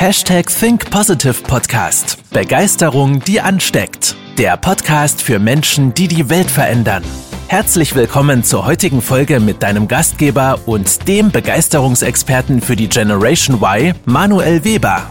[0.00, 2.22] Hashtag Think Positive Podcast.
[2.32, 4.14] Begeisterung, die ansteckt.
[4.38, 7.02] Der Podcast für Menschen, die die Welt verändern.
[7.48, 13.92] Herzlich willkommen zur heutigen Folge mit deinem Gastgeber und dem Begeisterungsexperten für die Generation Y,
[14.04, 15.10] Manuel Weber.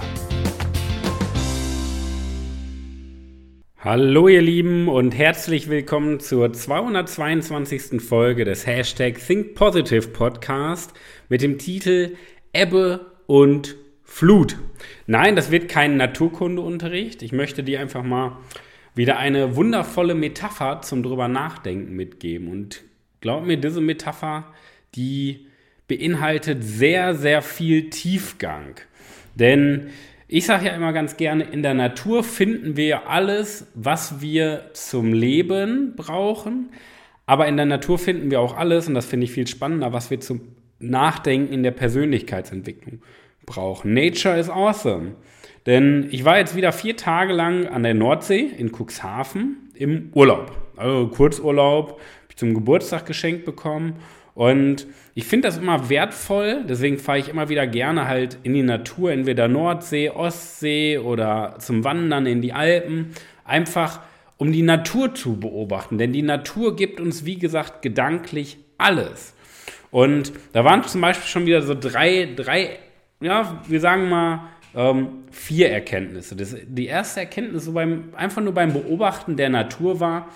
[3.80, 8.02] Hallo ihr Lieben und herzlich willkommen zur 222.
[8.02, 10.94] Folge des Hashtag Think Positive Podcast
[11.28, 12.16] mit dem Titel
[12.54, 13.76] Ebbe und
[14.08, 14.58] Flut.
[15.06, 17.22] Nein, das wird kein Naturkundeunterricht.
[17.22, 18.38] Ich möchte dir einfach mal
[18.96, 22.48] wieder eine wundervolle Metapher zum drüber nachdenken mitgeben.
[22.48, 22.84] Und
[23.22, 24.46] glaub mir, diese Metapher,
[24.96, 25.46] die
[25.88, 28.76] beinhaltet sehr, sehr viel Tiefgang.
[29.36, 29.90] Denn
[30.28, 35.14] ich sage ja immer ganz gerne, in der Natur finden wir alles, was wir zum
[35.14, 36.70] Leben brauchen.
[37.28, 40.10] Aber in der Natur finden wir auch alles, und das finde ich viel spannender, was
[40.10, 40.42] wir zum
[40.80, 43.02] Nachdenken in der Persönlichkeitsentwicklung
[43.48, 43.96] brauchen.
[43.96, 45.16] Nature is awesome.
[45.66, 50.52] Denn ich war jetzt wieder vier Tage lang an der Nordsee in Cuxhaven im Urlaub.
[50.76, 52.00] Also Kurzurlaub, habe
[52.30, 53.96] ich zum Geburtstag geschenkt bekommen.
[54.36, 58.62] Und ich finde das immer wertvoll, deswegen fahre ich immer wieder gerne halt in die
[58.62, 63.14] Natur, entweder Nordsee, Ostsee oder zum Wandern in die Alpen.
[63.44, 64.02] Einfach
[64.38, 65.98] um die Natur zu beobachten.
[65.98, 69.34] Denn die Natur gibt uns, wie gesagt, gedanklich alles.
[69.90, 72.78] Und da waren zum Beispiel schon wieder so drei, drei
[73.20, 76.36] ja, wir sagen mal, ähm, vier Erkenntnisse.
[76.36, 80.30] Das, die erste Erkenntnis so beim, einfach nur beim Beobachten der Natur war,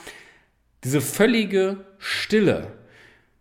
[0.83, 2.67] diese völlige Stille.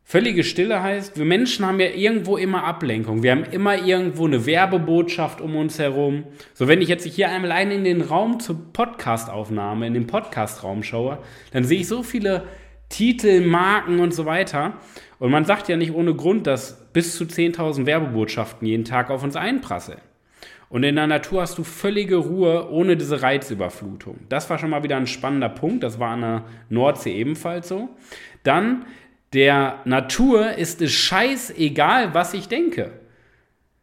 [0.04, 3.22] Völlige Stille heißt, wir Menschen haben ja irgendwo immer Ablenkung.
[3.22, 6.24] Wir haben immer irgendwo eine Werbebotschaft um uns herum.
[6.52, 11.18] So, wenn ich jetzt hier allein in den Raum zur Podcastaufnahme, in den Podcastraum schaue,
[11.52, 12.48] dann sehe ich so viele
[12.88, 14.74] Titel, Marken und so weiter.
[15.20, 19.22] Und man sagt ja nicht ohne Grund, dass bis zu 10.000 Werbebotschaften jeden Tag auf
[19.22, 20.00] uns einprasseln.
[20.70, 24.20] Und in der Natur hast du völlige Ruhe ohne diese Reizüberflutung.
[24.28, 25.82] Das war schon mal wieder ein spannender Punkt.
[25.82, 27.88] Das war an der Nordsee ebenfalls so.
[28.44, 28.86] Dann,
[29.32, 32.92] der Natur ist es scheißegal, was ich denke.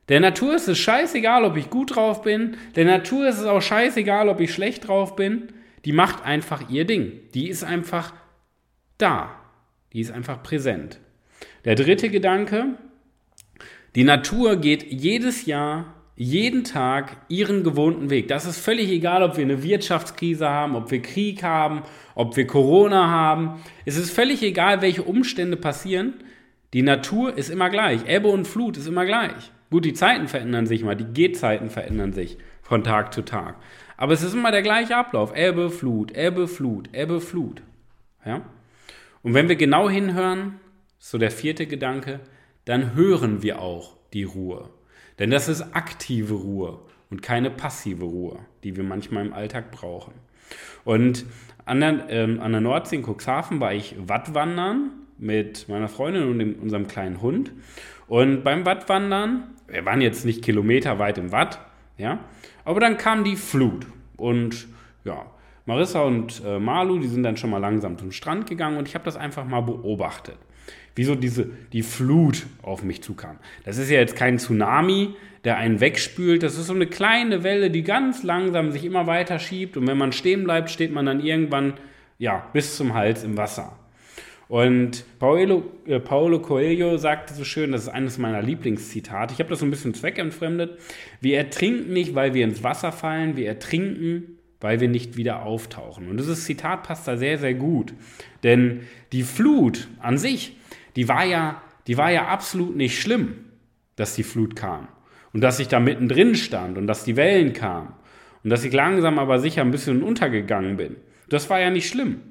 [0.08, 2.56] Der Natur ist es scheißegal, ob ich gut drauf bin.
[2.78, 5.50] Der Natur ist es auch scheißegal, ob ich schlecht drauf bin.
[5.84, 7.20] Die macht einfach ihr Ding.
[7.34, 8.14] Die ist einfach
[8.98, 9.32] da.
[9.92, 11.00] Die ist einfach präsent.
[11.66, 12.76] Der dritte Gedanke,
[13.98, 18.28] die Natur geht jedes Jahr, jeden Tag ihren gewohnten Weg.
[18.28, 21.82] Das ist völlig egal, ob wir eine Wirtschaftskrise haben, ob wir Krieg haben,
[22.14, 23.60] ob wir Corona haben.
[23.86, 26.14] Es ist völlig egal, welche Umstände passieren.
[26.74, 28.08] Die Natur ist immer gleich.
[28.08, 29.52] Ebbe und Flut ist immer gleich.
[29.72, 33.56] Gut, die Zeiten verändern sich mal, die Gehzeiten verändern sich von Tag zu Tag.
[33.98, 35.36] Aber es ist immer der gleiche Ablauf.
[35.36, 37.64] Ebbe, Flut, Ebbe, Flut, Ebbe, Flut.
[38.24, 38.44] Ja?
[39.24, 40.60] Und wenn wir genau hinhören,
[41.00, 42.20] so der vierte Gedanke,
[42.68, 44.70] dann hören wir auch die Ruhe.
[45.20, 46.80] Denn das ist aktive Ruhe
[47.10, 50.14] und keine passive Ruhe, die wir manchmal im Alltag brauchen.
[50.84, 51.26] Und
[51.66, 56.40] an der, ähm, an der Nordsee in Cuxhaven war ich Wattwandern mit meiner Freundin und
[56.40, 57.54] dem, unserem kleinen Hund.
[58.08, 61.60] Und beim Wattwandern, wir waren jetzt nicht kilometerweit im Watt,
[61.98, 62.20] ja,
[62.66, 63.88] aber dann kam die Flut.
[64.18, 64.68] Und
[65.06, 65.26] ja,
[65.66, 68.94] Marissa und äh, Malu, die sind dann schon mal langsam zum Strand gegangen und ich
[68.94, 70.38] habe das einfach mal beobachtet
[70.98, 73.38] wie so diese, die Flut auf mich zukam.
[73.64, 75.14] Das ist ja jetzt kein Tsunami,
[75.44, 76.42] der einen wegspült.
[76.42, 79.78] Das ist so eine kleine Welle, die ganz langsam sich immer weiter schiebt.
[79.78, 81.76] Und wenn man stehen bleibt, steht man dann irgendwann,
[82.18, 83.78] ja, bis zum Hals im Wasser.
[84.48, 89.34] Und Paulo, äh, Paulo Coelho sagte so schön, das ist eines meiner Lieblingszitate.
[89.34, 90.80] Ich habe das so ein bisschen zweckentfremdet.
[91.22, 93.36] Wir ertrinken nicht, weil wir ins Wasser fallen.
[93.36, 96.10] Wir ertrinken, weil wir nicht wieder auftauchen.
[96.10, 97.94] Und dieses Zitat passt da sehr, sehr gut.
[98.42, 98.82] Denn
[99.12, 100.57] die Flut an sich
[100.98, 103.36] die war ja, die war ja absolut nicht schlimm,
[103.96, 104.88] dass die Flut kam.
[105.32, 107.94] Und dass ich da mittendrin stand und dass die Wellen kamen.
[108.44, 110.96] Und dass ich langsam aber sicher ein bisschen untergegangen bin.
[111.30, 112.22] Das war ja nicht schlimm.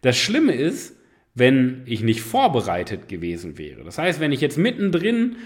[0.00, 0.96] Das Schlimme ist,
[1.34, 3.84] wenn ich nicht vorbereitet gewesen wäre.
[3.84, 5.36] Das heißt, wenn ich jetzt mittendrin,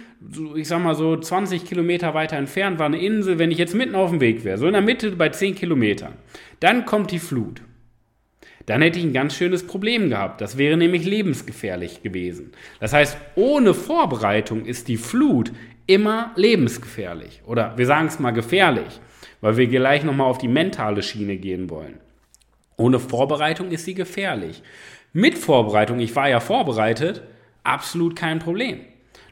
[0.54, 3.96] ich sag mal so 20 Kilometer weiter entfernt war eine Insel, wenn ich jetzt mitten
[3.96, 6.14] auf dem Weg wäre, so in der Mitte bei 10 Kilometern,
[6.60, 7.62] dann kommt die Flut
[8.66, 10.40] dann hätte ich ein ganz schönes Problem gehabt.
[10.40, 12.52] Das wäre nämlich lebensgefährlich gewesen.
[12.80, 15.52] Das heißt, ohne Vorbereitung ist die Flut
[15.86, 17.42] immer lebensgefährlich.
[17.46, 19.00] Oder wir sagen es mal gefährlich,
[19.40, 21.98] weil wir gleich nochmal auf die mentale Schiene gehen wollen.
[22.76, 24.62] Ohne Vorbereitung ist sie gefährlich.
[25.12, 27.22] Mit Vorbereitung, ich war ja vorbereitet,
[27.62, 28.80] absolut kein Problem.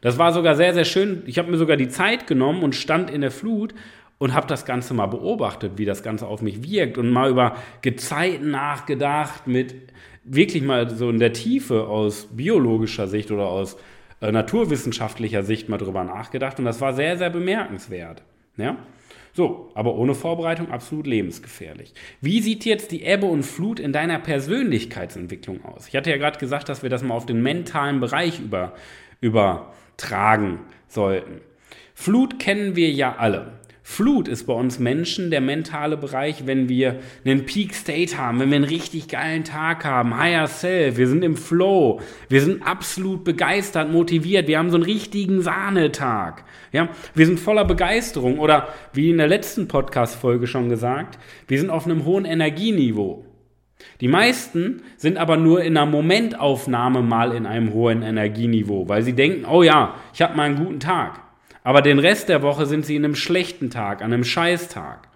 [0.01, 1.23] Das war sogar sehr, sehr schön.
[1.27, 3.75] Ich habe mir sogar die Zeit genommen und stand in der Flut
[4.23, 7.57] und habe das Ganze mal beobachtet, wie das Ganze auf mich wirkt und mal über
[7.81, 9.75] Gezeiten nachgedacht, mit
[10.23, 13.77] wirklich mal so in der Tiefe aus biologischer Sicht oder aus
[14.21, 18.23] äh, naturwissenschaftlicher Sicht mal drüber nachgedacht und das war sehr, sehr bemerkenswert.
[18.57, 18.77] Ja?
[19.33, 21.93] So, aber ohne Vorbereitung absolut lebensgefährlich.
[22.21, 25.89] Wie sieht jetzt die Ebbe und Flut in deiner Persönlichkeitsentwicklung aus?
[25.89, 28.75] Ich hatte ja gerade gesagt, dass wir das mal auf den mentalen Bereich über,
[29.21, 31.41] übertragen sollten.
[31.95, 33.53] Flut kennen wir ja alle.
[33.85, 38.51] Flut ist bei uns Menschen der mentale Bereich, wenn wir einen Peak State haben, wenn
[38.51, 43.25] wir einen richtig geilen Tag haben, Higher Self, wir sind im Flow, wir sind absolut
[43.25, 46.45] begeistert, motiviert, wir haben so einen richtigen Sahnetag.
[46.71, 51.19] Ja, wir sind voller Begeisterung oder wie in der letzten Podcast Folge schon gesagt,
[51.49, 53.27] wir sind auf einem hohen Energieniveau.
[54.01, 59.13] Die meisten sind aber nur in einer Momentaufnahme mal in einem hohen Energieniveau, weil sie
[59.13, 61.21] denken, oh ja, ich habe mal einen guten Tag.
[61.65, 65.09] Aber den Rest der Woche sind sie in einem schlechten Tag, an einem Scheißtag.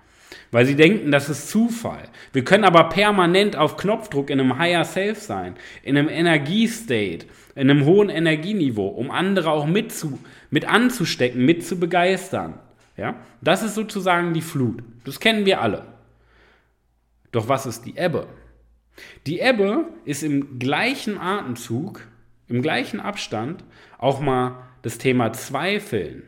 [0.53, 2.09] Weil sie denken, das ist Zufall.
[2.33, 7.27] Wir können aber permanent auf Knopfdruck in einem Higher Self sein, in einem Energiestate,
[7.57, 10.21] in einem hohen Energieniveau, um andere auch mit, zu,
[10.51, 12.55] mit anzustecken, mit zu begeistern.
[12.97, 13.17] Ja?
[13.41, 14.83] Das ist sozusagen die Flut.
[15.05, 15.87] Das kennen wir alle.
[17.33, 18.29] Doch was ist die Ebbe?
[19.27, 22.03] Die Ebbe ist im gleichen Atemzug,
[22.49, 23.65] im gleichen Abstand
[23.99, 26.23] auch mal das Thema Zweifeln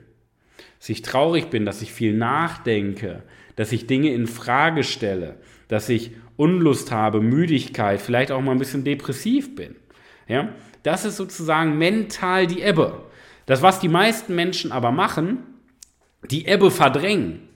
[0.79, 3.23] dass ich traurig bin, dass ich viel nachdenke,
[3.57, 5.37] dass ich Dinge in Frage stelle,
[5.67, 9.75] dass ich Unlust habe, Müdigkeit, vielleicht auch mal ein bisschen depressiv bin.
[10.29, 10.51] Ja?
[10.85, 13.03] Das ist sozusagen mental die Ebbe.
[13.47, 15.39] Das, was die meisten Menschen aber machen,
[16.31, 17.48] die Ebbe verdrängen.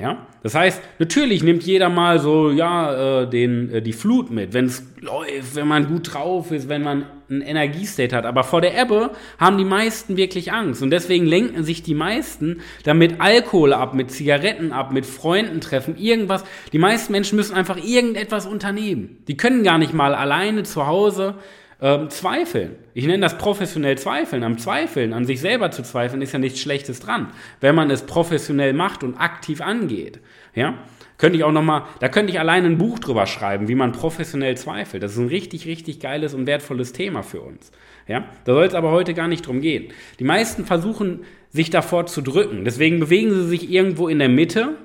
[0.00, 0.26] Ja?
[0.42, 4.66] Das heißt, natürlich nimmt jeder mal so, ja, äh, den, äh, die Flut mit, wenn
[4.66, 8.24] es läuft, wenn man gut drauf ist, wenn man ein Energiestate hat.
[8.24, 10.82] Aber vor der Ebbe haben die meisten wirklich Angst.
[10.82, 15.60] Und deswegen lenken sich die meisten dann mit Alkohol ab, mit Zigaretten ab, mit Freunden
[15.60, 16.44] treffen, irgendwas.
[16.72, 19.18] Die meisten Menschen müssen einfach irgendetwas unternehmen.
[19.28, 21.36] Die können gar nicht mal alleine zu Hause
[21.82, 22.76] ähm, zweifeln.
[22.94, 24.42] Ich nenne das professionell zweifeln.
[24.42, 27.28] Am Zweifeln, an sich selber zu zweifeln, ist ja nichts Schlechtes dran,
[27.60, 30.20] wenn man es professionell macht und aktiv angeht.
[30.54, 30.78] Ja?
[31.16, 34.56] Könnte ich auch nochmal, da könnte ich alleine ein Buch drüber schreiben, wie man professionell
[34.56, 35.02] zweifelt.
[35.02, 37.72] Das ist ein richtig, richtig geiles und wertvolles Thema für uns.
[38.06, 38.24] Ja?
[38.44, 39.92] Da soll es aber heute gar nicht drum gehen.
[40.18, 42.64] Die meisten versuchen, sich davor zu drücken.
[42.64, 44.76] Deswegen bewegen sie sich irgendwo in der Mitte.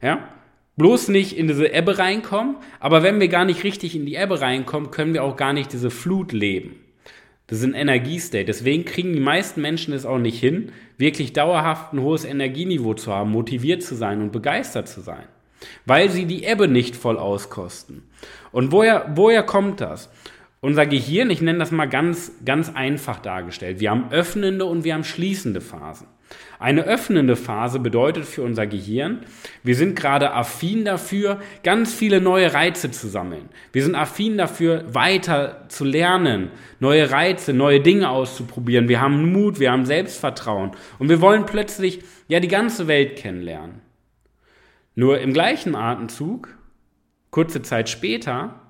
[0.00, 0.28] Ja?
[0.76, 4.40] Bloß nicht in diese Ebbe reinkommen, aber wenn wir gar nicht richtig in die Ebbe
[4.40, 6.76] reinkommen, können wir auch gar nicht diese Flut leben.
[7.46, 8.46] Das ist ein Energiestate.
[8.46, 13.12] Deswegen kriegen die meisten Menschen es auch nicht hin, wirklich dauerhaft ein hohes Energieniveau zu
[13.12, 15.24] haben, motiviert zu sein und begeistert zu sein.
[15.84, 18.04] Weil sie die Ebbe nicht voll auskosten.
[18.52, 20.10] Und woher, woher kommt das?
[20.64, 23.80] Unser Gehirn, ich nenne das mal ganz, ganz einfach dargestellt.
[23.80, 26.06] Wir haben öffnende und wir haben schließende Phasen.
[26.60, 29.26] Eine öffnende Phase bedeutet für unser Gehirn,
[29.64, 33.48] wir sind gerade affin dafür, ganz viele neue Reize zu sammeln.
[33.72, 38.88] Wir sind affin dafür, weiter zu lernen, neue Reize, neue Dinge auszuprobieren.
[38.88, 40.70] Wir haben Mut, wir haben Selbstvertrauen
[41.00, 43.80] und wir wollen plötzlich ja die ganze Welt kennenlernen.
[44.94, 46.56] Nur im gleichen Atemzug,
[47.32, 48.61] kurze Zeit später,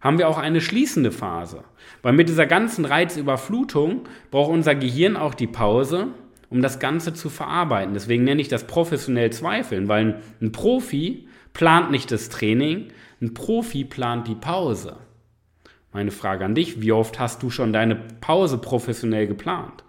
[0.00, 1.64] haben wir auch eine schließende Phase.
[2.02, 6.08] Weil mit dieser ganzen Reizüberflutung braucht unser Gehirn auch die Pause,
[6.48, 7.94] um das Ganze zu verarbeiten.
[7.94, 12.88] Deswegen nenne ich das professionell Zweifeln, weil ein Profi plant nicht das Training,
[13.20, 14.96] ein Profi plant die Pause.
[15.92, 19.84] Meine Frage an dich, wie oft hast du schon deine Pause professionell geplant?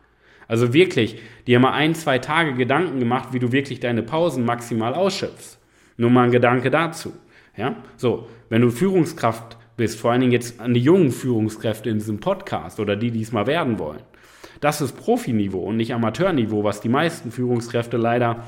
[0.47, 1.17] Also wirklich,
[1.47, 5.59] dir mal ein, zwei Tage Gedanken gemacht, wie du wirklich deine Pausen maximal ausschöpfst.
[5.95, 7.13] Nur mal ein Gedanke dazu.
[7.55, 7.75] Ja?
[7.95, 12.19] So, wenn du Führungskraft bist, vor allen Dingen jetzt an die jungen Führungskräfte in diesem
[12.19, 14.01] Podcast oder die, die es mal werden wollen.
[14.59, 18.43] Das ist Profiniveau und nicht Amateurniveau, was die meisten Führungskräfte leider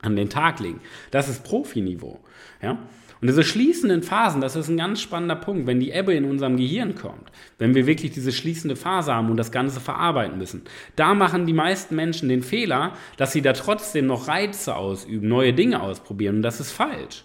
[0.00, 0.80] an den Tag legen.
[1.10, 2.20] Das ist Profiniveau.
[2.62, 2.78] Ja?
[3.20, 6.56] Und diese schließenden Phasen, das ist ein ganz spannender Punkt, wenn die Ebbe in unserem
[6.56, 10.62] Gehirn kommt, wenn wir wirklich diese schließende Phase haben und das Ganze verarbeiten müssen.
[10.96, 15.52] Da machen die meisten Menschen den Fehler, dass sie da trotzdem noch Reize ausüben, neue
[15.52, 17.24] Dinge ausprobieren und das ist falsch.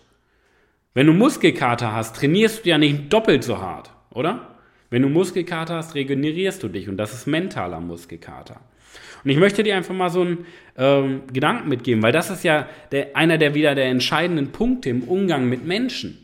[0.95, 4.55] Wenn du Muskelkater hast, trainierst du ja nicht doppelt so hart, oder?
[4.89, 8.61] Wenn du Muskelkater hast, regenerierst du dich und das ist mentaler Muskelkater.
[9.23, 10.45] Und ich möchte dir einfach mal so einen
[10.77, 15.03] ähm, Gedanken mitgeben, weil das ist ja der, einer der wieder der entscheidenden Punkte im
[15.03, 16.17] Umgang mit Menschen.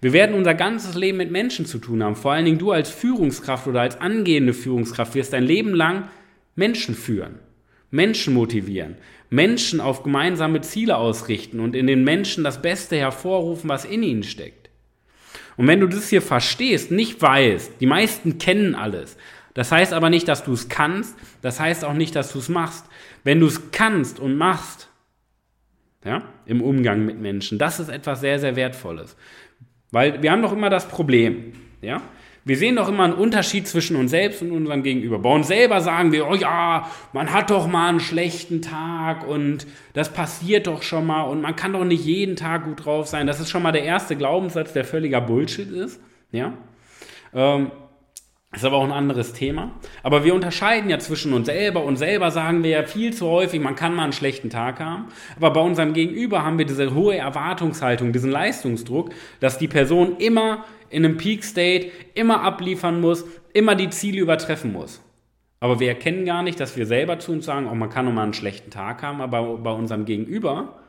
[0.00, 2.16] Wir werden unser ganzes Leben mit Menschen zu tun haben.
[2.16, 6.08] Vor allen Dingen du als Führungskraft oder als angehende Führungskraft wirst dein Leben lang
[6.54, 7.40] Menschen führen,
[7.92, 8.96] Menschen motivieren,
[9.30, 14.24] Menschen auf gemeinsame Ziele ausrichten und in den Menschen das Beste hervorrufen, was in ihnen
[14.24, 14.70] steckt.
[15.56, 19.16] Und wenn du das hier verstehst, nicht weißt, die meisten kennen alles.
[19.54, 21.14] Das heißt aber nicht, dass du es kannst.
[21.42, 22.86] Das heißt auch nicht, dass du es machst.
[23.22, 24.88] Wenn du es kannst und machst,
[26.04, 29.16] ja, im Umgang mit Menschen, das ist etwas sehr, sehr Wertvolles.
[29.90, 32.00] Weil wir haben doch immer das Problem, ja,
[32.44, 35.18] Wir sehen doch immer einen Unterschied zwischen uns selbst und unserem Gegenüber.
[35.18, 39.66] Bei uns selber sagen wir, oh ja, man hat doch mal einen schlechten Tag und
[39.92, 43.28] das passiert doch schon mal und man kann doch nicht jeden Tag gut drauf sein.
[43.28, 46.00] Das ist schon mal der erste Glaubenssatz, der völliger Bullshit ist.
[46.32, 46.54] Ja.
[47.32, 47.70] Ähm,
[48.54, 49.70] ist aber auch ein anderes Thema.
[50.02, 53.60] Aber wir unterscheiden ja zwischen uns selber und selber sagen wir ja viel zu häufig,
[53.62, 55.06] man kann mal einen schlechten Tag haben.
[55.36, 60.66] Aber bei unserem Gegenüber haben wir diese hohe Erwartungshaltung, diesen Leistungsdruck, dass die Person immer
[60.92, 65.02] in einem Peak State immer abliefern muss, immer die Ziele übertreffen muss.
[65.58, 68.14] Aber wir erkennen gar nicht, dass wir selber zu uns sagen, auch man kann nur
[68.14, 70.80] mal einen schlechten Tag haben, aber bei unserem Gegenüber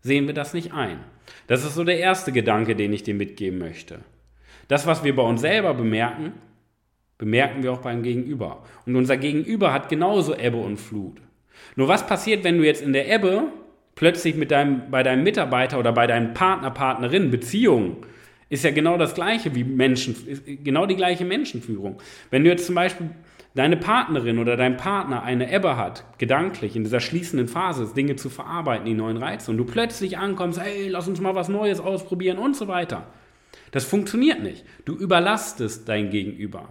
[0.00, 0.98] sehen wir das nicht ein.
[1.46, 4.00] Das ist so der erste Gedanke, den ich dir mitgeben möchte.
[4.66, 6.32] Das, was wir bei uns selber bemerken,
[7.18, 8.64] bemerken wir auch beim Gegenüber.
[8.86, 11.20] Und unser Gegenüber hat genauso Ebbe und Flut.
[11.76, 13.52] Nur was passiert, wenn du jetzt in der Ebbe
[13.94, 17.96] plötzlich mit deinem, bei deinem Mitarbeiter oder bei deinem Partner, Partnerin Beziehungen
[18.48, 20.16] ist ja genau das gleiche wie Menschen,
[20.64, 22.00] genau die gleiche Menschenführung.
[22.30, 23.10] Wenn du jetzt zum Beispiel
[23.54, 28.30] deine Partnerin oder dein Partner eine Ebbe hat, gedanklich in dieser schließenden Phase, Dinge zu
[28.30, 32.38] verarbeiten, die neuen Reize, und du plötzlich ankommst, hey, lass uns mal was Neues ausprobieren
[32.38, 33.06] und so weiter.
[33.70, 34.64] Das funktioniert nicht.
[34.84, 36.68] Du überlastest dein Gegenüber.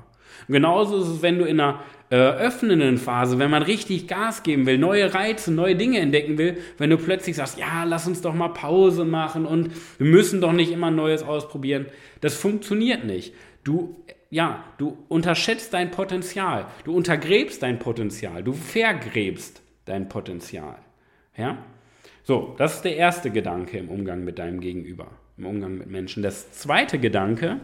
[0.47, 4.43] Und genauso ist es, wenn du in einer äh, öffnenden Phase, wenn man richtig Gas
[4.43, 8.21] geben will, neue Reize, neue Dinge entdecken will, wenn du plötzlich sagst, ja, lass uns
[8.21, 11.87] doch mal Pause machen und wir müssen doch nicht immer Neues ausprobieren.
[12.21, 13.33] Das funktioniert nicht.
[13.63, 16.67] Du, ja, du unterschätzt dein Potenzial.
[16.85, 18.43] Du untergräbst dein Potenzial.
[18.43, 20.77] Du vergräbst dein Potenzial.
[21.35, 21.57] Ja?
[22.23, 25.07] So, das ist der erste Gedanke im Umgang mit deinem Gegenüber,
[25.37, 26.23] im Umgang mit Menschen.
[26.23, 27.59] Das zweite Gedanke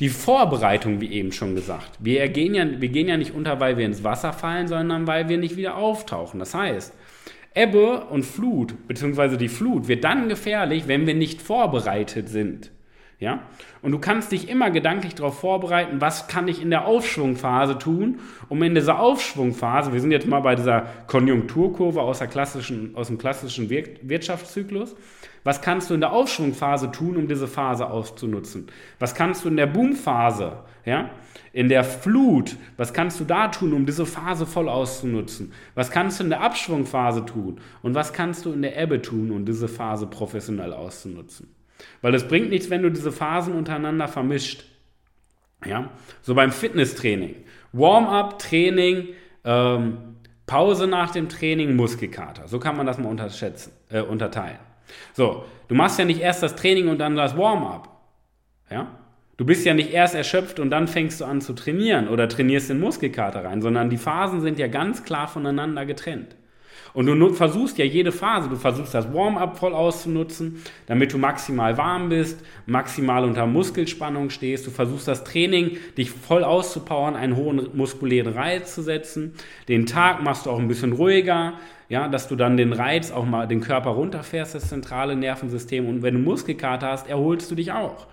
[0.00, 1.90] die Vorbereitung, wie eben schon gesagt.
[1.98, 5.28] Wir gehen, ja, wir gehen ja nicht unter, weil wir ins Wasser fallen, sondern weil
[5.28, 6.38] wir nicht wieder auftauchen.
[6.38, 6.92] Das heißt,
[7.54, 12.70] Ebbe und Flut, beziehungsweise die Flut, wird dann gefährlich, wenn wir nicht vorbereitet sind.
[13.18, 13.40] Ja?
[13.80, 18.20] Und du kannst dich immer gedanklich darauf vorbereiten, was kann ich in der Aufschwungphase tun,
[18.48, 23.06] um in dieser Aufschwungphase, wir sind jetzt mal bei dieser Konjunkturkurve aus, der klassischen, aus
[23.06, 24.96] dem klassischen Wirtschaftszyklus,
[25.44, 28.66] was kannst du in der Aufschwungphase tun, um diese Phase auszunutzen?
[28.98, 31.10] Was kannst du in der Boomphase, ja,
[31.52, 35.52] in der Flut, was kannst du da tun, um diese Phase voll auszunutzen?
[35.74, 37.60] Was kannst du in der Abschwungphase tun?
[37.80, 41.55] Und was kannst du in der Ebbe tun, um diese Phase professionell auszunutzen?
[42.02, 44.64] Weil es bringt nichts, wenn du diese Phasen untereinander vermischt.
[45.64, 45.90] Ja,
[46.22, 47.34] so beim Fitnesstraining.
[47.72, 49.08] Warm-up, Training,
[49.44, 50.16] ähm,
[50.46, 52.46] Pause nach dem Training, Muskelkater.
[52.46, 54.58] So kann man das mal unterschätzen, äh, unterteilen.
[55.12, 57.88] So, du machst ja nicht erst das Training und dann das Warm-up.
[58.70, 58.88] Ja?
[59.36, 62.70] Du bist ja nicht erst erschöpft und dann fängst du an zu trainieren oder trainierst
[62.70, 66.36] den Muskelkater rein, sondern die Phasen sind ja ganz klar voneinander getrennt.
[66.96, 71.76] Und du versuchst ja jede Phase, du versuchst das Warm-up voll auszunutzen, damit du maximal
[71.76, 74.66] warm bist, maximal unter Muskelspannung stehst.
[74.66, 79.34] Du versuchst das Training, dich voll auszupowern, einen hohen muskulären Reiz zu setzen.
[79.68, 81.52] Den Tag machst du auch ein bisschen ruhiger,
[81.90, 85.86] ja, dass du dann den Reiz auch mal den Körper runterfährst, das zentrale Nervensystem.
[85.86, 88.06] Und wenn du Muskelkater hast, erholst du dich auch.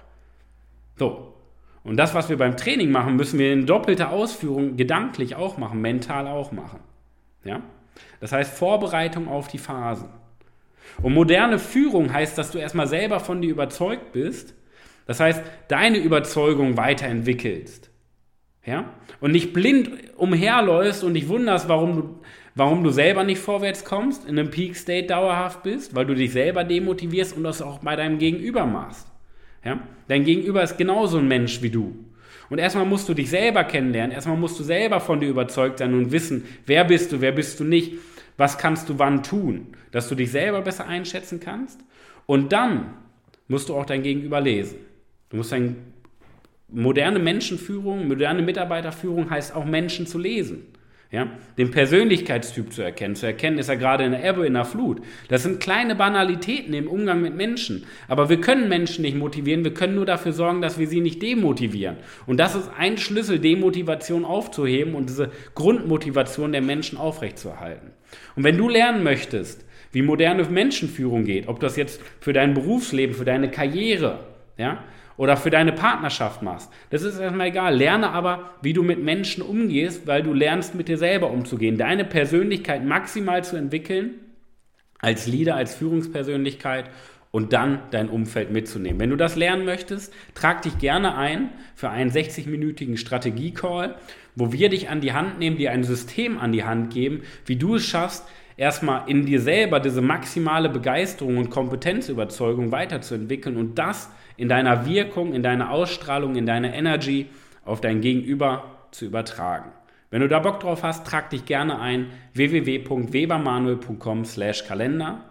[0.97, 1.35] So.
[1.85, 5.79] Und das, was wir beim Training machen, müssen wir in doppelter Ausführung gedanklich auch machen,
[5.79, 6.81] mental auch machen.
[7.45, 7.61] Ja?
[8.19, 10.09] Das heißt Vorbereitung auf die Phasen.
[11.01, 14.53] Und moderne Führung heißt, dass du erstmal selber von dir überzeugt bist.
[15.05, 17.89] Das heißt, deine Überzeugung weiterentwickelst.
[18.65, 18.93] Ja?
[19.19, 22.19] Und nicht blind umherläufst und dich wunderst, warum du,
[22.55, 26.31] warum du selber nicht vorwärts kommst, in einem Peak State dauerhaft bist, weil du dich
[26.31, 29.07] selber demotivierst und das auch bei deinem Gegenüber machst.
[29.65, 29.79] Ja?
[30.07, 31.95] Dein Gegenüber ist genauso ein Mensch wie du.
[32.53, 35.91] Und erstmal musst du dich selber kennenlernen, erstmal musst du selber von dir überzeugt sein
[35.95, 37.93] und wissen, wer bist du, wer bist du nicht,
[38.37, 41.79] was kannst du wann tun, dass du dich selber besser einschätzen kannst.
[42.27, 42.93] Und dann
[43.47, 44.77] musst du auch dein Gegenüber lesen.
[45.31, 45.77] Du musst dein
[46.67, 50.67] moderne Menschenführung, moderne Mitarbeiterführung heißt auch Menschen zu lesen.
[51.13, 51.27] Ja,
[51.59, 53.15] den Persönlichkeitstyp zu erkennen.
[53.15, 54.99] Zu erkennen, ist er gerade in der Ebbe, in der Flut.
[55.27, 57.85] Das sind kleine Banalitäten im Umgang mit Menschen.
[58.07, 59.63] Aber wir können Menschen nicht motivieren.
[59.63, 61.97] Wir können nur dafür sorgen, dass wir sie nicht demotivieren.
[62.25, 67.91] Und das ist ein Schlüssel, Demotivation aufzuheben und diese Grundmotivation der Menschen aufrechtzuerhalten.
[68.35, 73.13] Und wenn du lernen möchtest, wie moderne Menschenführung geht, ob das jetzt für dein Berufsleben,
[73.13, 74.21] für deine Karriere,
[74.57, 74.83] ja,
[75.17, 76.71] oder für deine Partnerschaft machst.
[76.89, 77.75] Das ist erstmal egal.
[77.75, 81.77] Lerne aber, wie du mit Menschen umgehst, weil du lernst, mit dir selber umzugehen.
[81.77, 84.15] Deine Persönlichkeit maximal zu entwickeln,
[84.99, 86.89] als Leader, als Führungspersönlichkeit
[87.33, 88.99] und dann dein Umfeld mitzunehmen.
[88.99, 93.95] Wenn du das lernen möchtest, trag dich gerne ein für einen 60-minütigen Strategie-Call,
[94.35, 97.55] wo wir dich an die Hand nehmen, dir ein System an die Hand geben, wie
[97.55, 98.25] du es schaffst,
[98.57, 105.33] erstmal in dir selber diese maximale Begeisterung und Kompetenzüberzeugung weiterzuentwickeln und das in deiner Wirkung,
[105.33, 107.27] in deiner Ausstrahlung, in deiner Energy
[107.65, 109.71] auf dein Gegenüber zu übertragen.
[110.09, 115.23] Wenn du da Bock drauf hast, trag dich gerne ein www.webermanuel.com/kalender.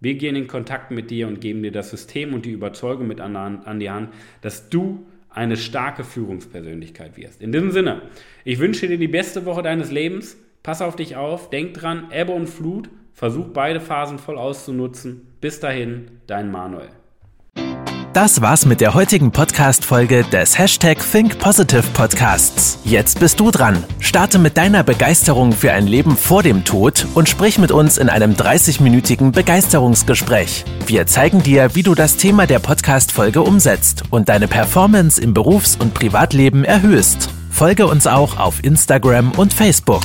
[0.00, 3.20] Wir gehen in Kontakt mit dir und geben dir das System und die Überzeugung mit
[3.20, 4.10] an, an die Hand,
[4.42, 7.40] dass du eine starke Führungspersönlichkeit wirst.
[7.40, 8.02] In diesem Sinne,
[8.44, 10.36] ich wünsche dir die beste Woche deines Lebens.
[10.68, 15.26] Pass auf dich auf, denk dran, Ebbe und Flut, versuch beide Phasen voll auszunutzen.
[15.40, 16.90] Bis dahin, dein Manuel.
[18.12, 22.80] Das war's mit der heutigen Podcast-Folge des Hashtag Think Podcasts.
[22.84, 23.82] Jetzt bist du dran.
[23.98, 28.10] Starte mit deiner Begeisterung für ein Leben vor dem Tod und sprich mit uns in
[28.10, 30.66] einem 30-minütigen Begeisterungsgespräch.
[30.86, 35.76] Wir zeigen dir, wie du das Thema der Podcast-Folge umsetzt und deine Performance im Berufs-
[35.76, 37.30] und Privatleben erhöhst.
[37.48, 40.04] Folge uns auch auf Instagram und Facebook.